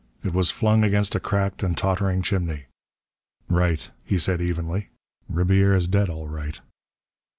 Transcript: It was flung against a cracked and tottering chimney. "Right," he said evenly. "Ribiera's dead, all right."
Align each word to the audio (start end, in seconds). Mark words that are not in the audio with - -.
It 0.23 0.33
was 0.33 0.49
flung 0.49 0.83
against 0.83 1.13
a 1.13 1.19
cracked 1.19 1.61
and 1.61 1.77
tottering 1.77 2.23
chimney. 2.23 2.63
"Right," 3.47 3.91
he 4.03 4.17
said 4.17 4.41
evenly. 4.41 4.89
"Ribiera's 5.29 5.87
dead, 5.87 6.09
all 6.09 6.27
right." 6.27 6.59